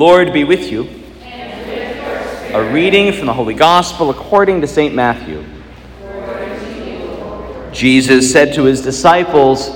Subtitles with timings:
[0.00, 0.88] Lord be with you.
[2.54, 4.94] A reading from the Holy Gospel according to St.
[4.94, 5.44] Matthew.
[7.70, 9.70] Jesus said to his disciples,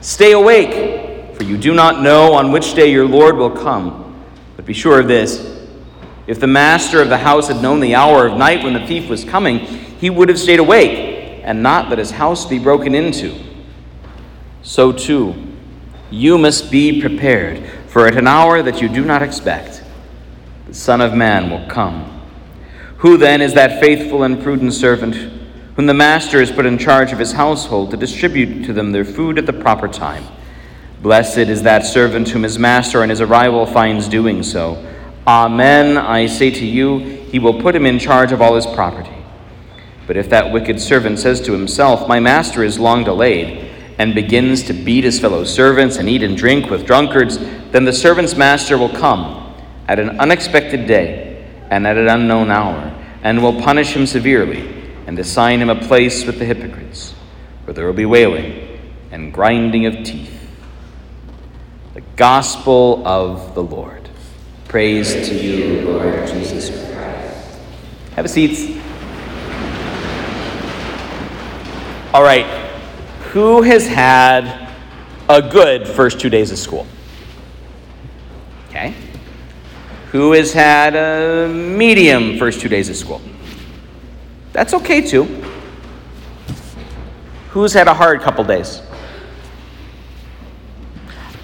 [0.00, 4.20] Stay awake, for you do not know on which day your Lord will come.
[4.56, 5.64] But be sure of this
[6.26, 9.08] if the master of the house had known the hour of night when the thief
[9.08, 13.38] was coming, he would have stayed awake and not let his house be broken into.
[14.62, 15.36] So too,
[16.10, 19.82] you must be prepared, for at an hour that you do not expect,
[20.68, 22.22] the Son of Man will come.
[22.98, 25.16] Who then is that faithful and prudent servant
[25.74, 29.04] whom the master has put in charge of his household to distribute to them their
[29.04, 30.24] food at the proper time?
[31.02, 34.86] Blessed is that servant whom his master on his arrival finds doing so.
[35.26, 39.16] Amen, I say to you, he will put him in charge of all his property.
[40.06, 43.69] But if that wicked servant says to himself, My master is long delayed,
[44.00, 47.36] and begins to beat his fellow servants and eat and drink with drunkards,
[47.70, 49.54] then the servant's master will come
[49.88, 54.66] at an unexpected day and at an unknown hour, and will punish him severely
[55.06, 57.12] and assign him a place with the hypocrites,
[57.64, 60.48] where there will be wailing and grinding of teeth.
[61.92, 64.08] The Gospel of the Lord.
[64.66, 67.60] Praise, to you, Lord Jesus Christ.
[68.16, 68.80] Have a seat.
[72.14, 72.69] All right.
[73.32, 74.68] Who has had
[75.28, 76.84] a good first two days of school?
[78.68, 78.92] Okay.
[80.10, 83.20] Who has had a medium first two days of school?
[84.52, 85.24] That's okay too.
[87.50, 88.82] Who's had a hard couple days?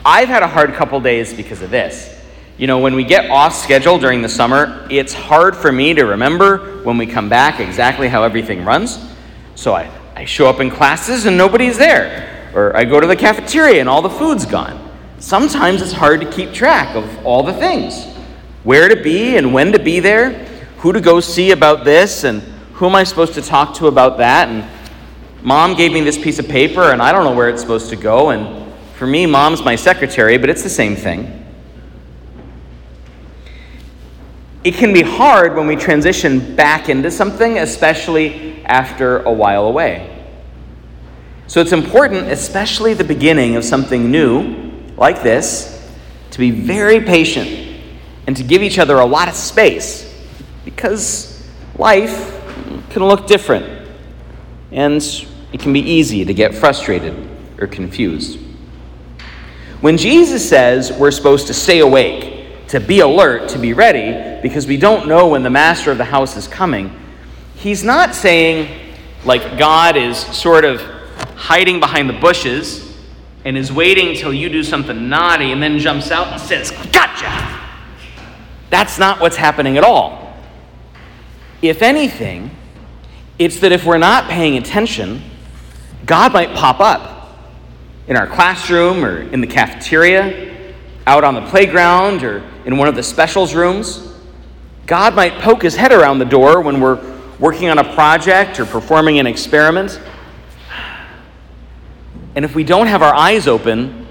[0.04, 2.20] I've had a hard couple days because of this.
[2.58, 6.04] You know, when we get off schedule during the summer, it's hard for me to
[6.04, 8.98] remember when we come back exactly how everything runs.
[9.54, 12.50] So I, I show up in classes and nobody's there.
[12.54, 14.82] Or I go to the cafeteria and all the food's gone.
[15.19, 18.06] Sometimes it's hard to keep track of all the things
[18.65, 20.31] where to be and when to be there,
[20.78, 22.41] who to go see about this, and
[22.72, 24.49] who am I supposed to talk to about that.
[24.49, 24.65] And
[25.43, 27.97] mom gave me this piece of paper and I don't know where it's supposed to
[27.97, 28.31] go.
[28.31, 31.44] And for me, mom's my secretary, but it's the same thing.
[34.65, 40.12] It can be hard when we transition back into something, especially after a while away.
[41.47, 45.72] So it's important, especially the beginning of something new like this,
[46.32, 47.81] to be very patient
[48.26, 50.12] and to give each other a lot of space
[50.65, 52.34] because life
[52.91, 53.88] can look different
[54.72, 55.03] and
[55.53, 57.15] it can be easy to get frustrated
[57.60, 58.38] or confused.
[59.81, 64.66] When Jesus says we're supposed to stay awake, to be alert, to be ready, because
[64.66, 66.91] we don't know when the master of the house is coming,
[67.56, 68.94] he's not saying
[69.25, 70.81] like God is sort of
[71.34, 72.97] hiding behind the bushes
[73.44, 77.61] and is waiting till you do something naughty and then jumps out and says, Gotcha!
[78.71, 80.34] That's not what's happening at all.
[81.62, 82.50] If anything,
[83.39, 85.23] it's that if we're not paying attention,
[86.05, 87.38] God might pop up
[88.09, 90.75] in our classroom or in the cafeteria,
[91.06, 94.15] out on the playground or in one of the specials rooms.
[94.87, 98.66] God might poke his head around the door when we're working on a project or
[98.66, 100.00] performing an experiment.
[102.34, 104.06] And if we don't have our eyes open,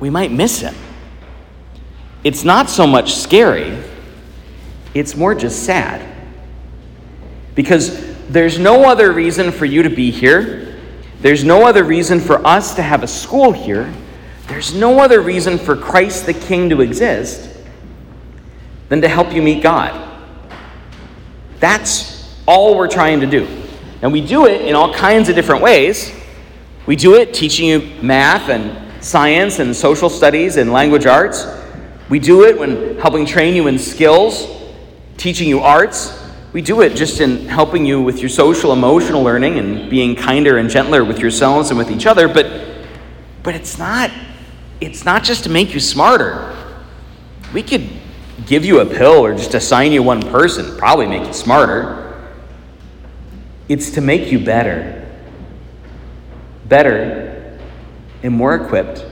[0.00, 0.74] we might miss him.
[2.24, 3.78] It's not so much scary,
[4.94, 6.06] it's more just sad.
[7.54, 10.78] Because there's no other reason for you to be here.
[11.20, 13.92] There's no other reason for us to have a school here.
[14.46, 17.48] There's no other reason for Christ the King to exist
[18.88, 20.09] than to help you meet God.
[21.60, 23.46] That's all we're trying to do.
[24.02, 26.12] And we do it in all kinds of different ways.
[26.86, 31.46] We do it teaching you math and science and social studies and language arts.
[32.08, 34.48] We do it when helping train you in skills,
[35.16, 36.18] teaching you arts.
[36.52, 40.58] We do it just in helping you with your social emotional learning and being kinder
[40.58, 42.68] and gentler with yourselves and with each other, but
[43.42, 44.10] but it's not
[44.80, 46.56] it's not just to make you smarter.
[47.52, 47.88] We could
[48.46, 52.30] give you a pill or just assign you one person, probably make you smarter.
[53.68, 55.08] It's to make you better.
[56.66, 57.58] Better
[58.22, 59.04] and more equipped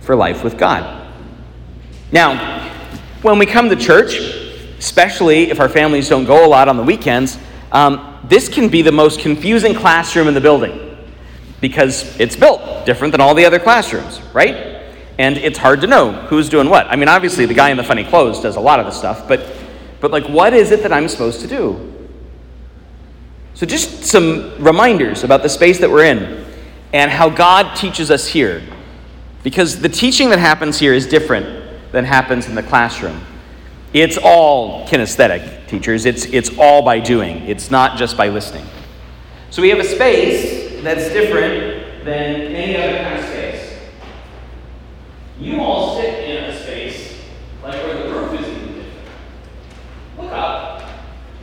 [0.00, 1.10] for life with God.
[2.12, 2.70] Now,
[3.22, 4.18] when we come to church,
[4.78, 7.38] especially if our families don't go a lot on the weekends,
[7.72, 10.96] um, this can be the most confusing classroom in the building
[11.60, 14.75] because it's built different than all the other classrooms, right?
[15.18, 16.86] And it's hard to know who's doing what.
[16.88, 19.26] I mean, obviously, the guy in the funny clothes does a lot of the stuff,
[19.26, 19.46] but,
[20.00, 21.92] but like, what is it that I'm supposed to do?
[23.54, 26.44] So, just some reminders about the space that we're in
[26.92, 28.62] and how God teaches us here.
[29.42, 33.24] Because the teaching that happens here is different than happens in the classroom.
[33.94, 36.04] It's all kinesthetic, teachers.
[36.04, 38.66] It's, it's all by doing, it's not just by listening.
[39.48, 43.35] So, we have a space that's different than any other kind of space.
[45.38, 47.20] You all sit in a space
[47.62, 49.08] like where the roof is even different.
[50.18, 50.82] Look up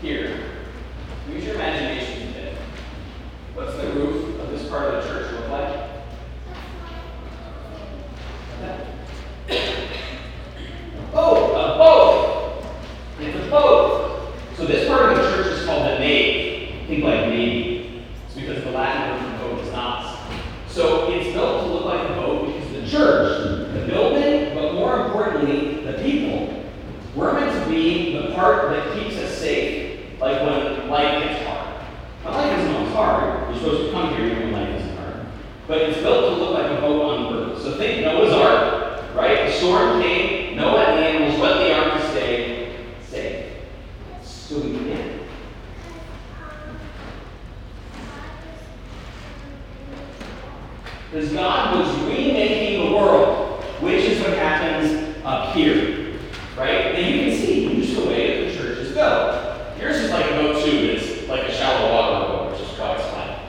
[0.01, 0.50] here.
[1.30, 2.57] Use your imagination a bit.
[3.54, 5.90] What's the roof of this part of the church look like?
[11.13, 12.66] Oh, a boat.
[13.19, 14.34] It's a boat.
[14.57, 16.88] So this part of the church is called the nave.
[16.88, 18.04] Think like navy.
[18.25, 20.18] It's because the Latin word for boat is nos.
[20.68, 25.06] So it's built to look like a boat because the church, the building, but more
[25.06, 26.63] importantly, the people,
[27.15, 31.86] we're meant to be the part that keeps us safe, like when life gets hard.
[32.24, 33.50] Now, life isn't always hard.
[33.50, 35.25] You're supposed to come here when life isn't hard.
[35.68, 37.60] But it's built to look like a boat on the river.
[37.60, 39.48] So think Noah's Ark, right?
[39.48, 42.75] The storm came, Noah and the animals went in the ark to stay
[43.07, 43.54] safe.
[44.24, 45.19] So we can.
[51.12, 56.15] Because God was remaking the world, which is what happens up here.
[56.57, 56.95] Right?
[56.95, 59.80] And you can see just the way that the church is built.
[59.80, 63.00] Yours is like a boat too, it's like a shallow water boat, which is quite
[63.00, 63.39] fine.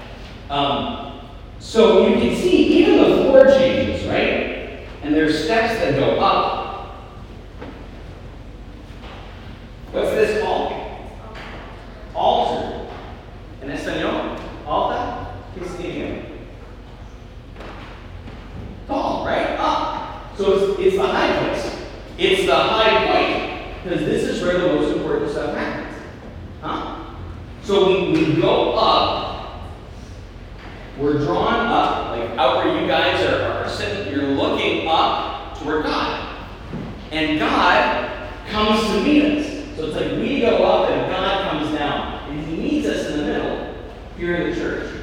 [0.48, 1.20] Um,
[1.74, 4.86] so you can see even the floor changes, right?
[5.02, 6.94] And there's steps that go up.
[9.90, 10.72] What's this called?
[12.14, 12.86] Altar.
[13.60, 16.22] En español, altar, ¿qué significa?
[18.86, 19.58] Tall, right?
[19.58, 20.36] Up.
[20.36, 21.76] So it's, it's the high place.
[22.18, 26.00] It's the high point because this is where the most important stuff happens.
[26.60, 27.16] Huh?
[27.64, 29.23] So we, we go up.
[31.04, 34.10] We're drawn up, like out where you guys are, are sitting.
[34.10, 36.48] You're looking up toward God.
[37.10, 39.76] And God comes to meet us.
[39.76, 42.30] So it's like we go up and God comes down.
[42.30, 43.84] And He meets us in the middle
[44.16, 44.94] here in the church.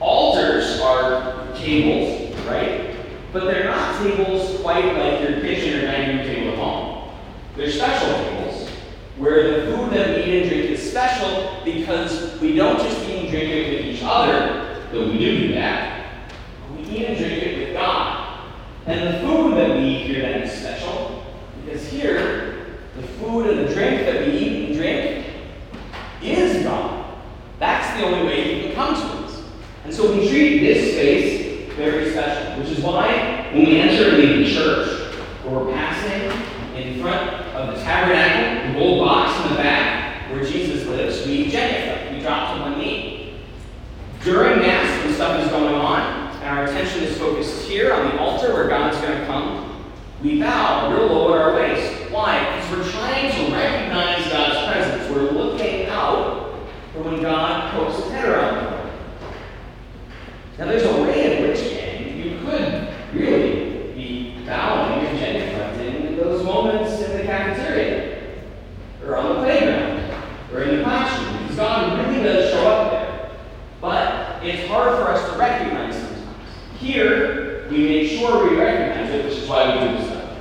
[0.00, 2.96] Altars are tables, right?
[3.34, 7.14] But they're not tables quite like your kitchen or dining room table at home.
[7.54, 8.70] They're special tables
[9.18, 13.24] where the food that we eat and drink is special because we don't just eat
[13.24, 14.61] and drink it with each other,
[14.92, 16.30] though we do do that.
[16.76, 18.52] We eat and drink it with God.
[18.86, 21.24] And the food that we eat here then is special
[21.64, 25.26] because here, the food and the drink that we eat and drink
[26.22, 27.14] is God.
[27.58, 29.42] That's the only way He can come to us.
[29.84, 34.52] And so we treat this space very special, which is why when we enter the
[34.52, 36.30] church, where we're passing
[36.76, 41.50] in front of the tabernacle, the gold box in the back where Jesus lives, we
[41.50, 43.34] genuflect, we drop to one knee.
[44.24, 44.81] During when
[45.22, 46.00] stuff is going on,
[46.42, 49.84] and our attention is focused here on the altar where God's going to come,
[50.20, 52.10] we bow real low at our waist.
[52.10, 52.56] Why?
[52.56, 55.08] Because we're trying to recognize God's presence.
[55.14, 58.90] We're looking out for when God pokes his head around.
[60.58, 66.16] Now, there's a way in which, gang, you could really be bowing and genuflecting in
[66.16, 68.42] those moments in the cafeteria,
[69.06, 70.00] or on the playground,
[70.52, 73.30] or in the classroom, because God really does show up there.
[73.80, 76.26] But it's hard for us to recognize sometimes.
[76.78, 78.48] Here, we make sure
[79.12, 80.38] which is why we do this stuff.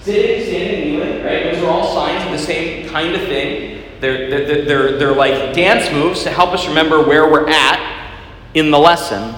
[0.00, 1.44] Sitting, standing, kneeling, right?
[1.44, 3.82] Those are all signs of the same kind of thing.
[4.00, 8.20] They're, they're, they're, they're like dance moves to help us remember where we're at
[8.54, 9.34] in the lesson.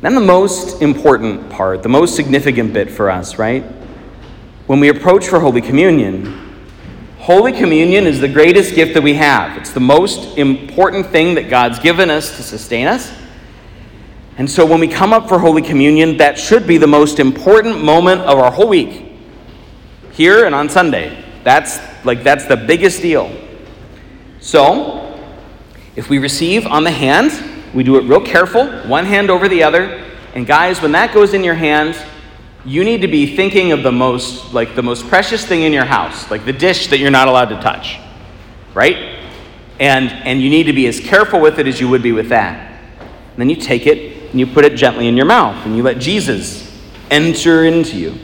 [0.00, 3.62] Then the most important part, the most significant bit for us, right?
[4.66, 6.44] When we approach for Holy Communion,
[7.18, 9.56] Holy Communion is the greatest gift that we have.
[9.56, 13.10] It's the most important thing that God's given us to sustain us.
[14.36, 17.84] And so when we come up for Holy Communion, that should be the most important
[17.84, 19.12] moment of our whole week.
[20.12, 21.24] Here and on Sunday.
[21.44, 23.30] That's like that's the biggest deal.
[24.40, 25.00] So,
[25.94, 27.32] if we receive on the hand,
[27.74, 30.04] we do it real careful, one hand over the other.
[30.34, 31.96] And guys, when that goes in your hand,
[32.64, 35.84] you need to be thinking of the most like the most precious thing in your
[35.84, 37.98] house, like the dish that you're not allowed to touch.
[38.72, 39.18] Right?
[39.78, 42.30] And and you need to be as careful with it as you would be with
[42.30, 42.80] that.
[43.00, 45.84] And then you take it and you put it gently in your mouth and you
[45.84, 46.76] let Jesus
[47.08, 48.18] enter into you.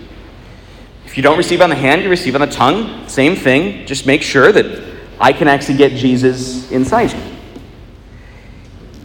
[1.07, 3.09] If you don't receive on the hand, you receive on the tongue.
[3.09, 3.87] Same thing.
[3.87, 7.37] Just make sure that I can actually get Jesus inside you.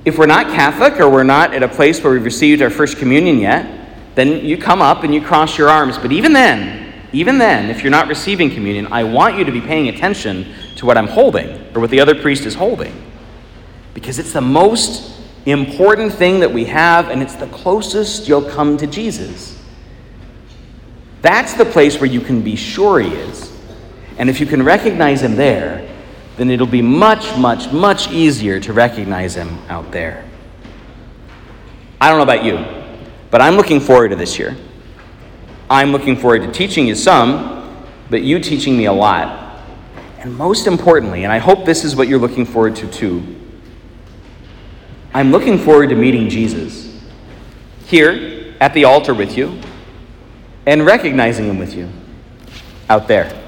[0.03, 2.97] If we're not Catholic or we're not at a place where we've received our First
[2.97, 6.00] Communion yet, then you come up and you cross your arms.
[6.00, 9.62] But even then, even then, if you're not receiving communion, I want you to be
[9.62, 13.00] paying attention to what I'm holding or what the other priest is holding.
[13.93, 15.15] Because it's the most
[15.52, 19.62] important thing that we have, and it's the closest you'll come to Jesus.
[21.22, 23.52] That's the place where you can be sure He is.
[24.18, 25.88] And if you can recognize Him there,
[26.38, 30.25] then it'll be much, much, much easier to recognize Him out there.
[32.02, 32.64] I don't know about you,
[33.32, 34.56] but I'm looking forward to this year.
[35.70, 39.60] I'm looking forward to teaching you some, but you teaching me a lot.
[40.20, 43.24] And most importantly, and I hope this is what you're looking forward to too,
[45.15, 46.93] I'm looking forward to meeting Jesus
[47.86, 49.62] here at the altar with you
[50.65, 51.89] and recognizing him with you
[52.89, 53.45] out there.